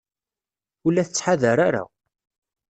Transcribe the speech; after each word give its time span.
Ur 0.85 0.91
la 0.93 1.07
tettḥadar 1.07 1.57
ara. 1.67 1.83